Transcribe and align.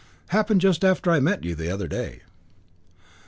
Happened 0.29 0.61
just 0.61 0.83
after 0.83 1.11
I 1.11 1.19
met 1.19 1.43
you 1.43 1.53
the 1.53 1.69
other 1.69 1.87
day." 1.87 2.23